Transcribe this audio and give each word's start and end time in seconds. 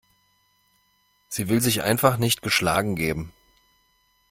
Sie 1.27 1.47
will 1.47 1.61
sich 1.61 1.83
einfach 1.83 2.17
nicht 2.17 2.41
geschlagen 2.41 2.95
geben. 2.95 3.31